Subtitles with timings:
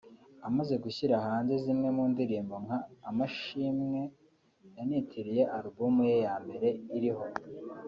[0.47, 4.01] amaze gushyira hanze zimwe mu ndirimbo nka ‘Amashimwe’
[4.75, 7.23] yanitiriye Album ye ya mbere iriho